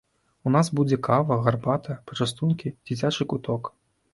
[0.47, 3.75] У нас будзе кава, гарбата, пачастункі, дзіцячы куток.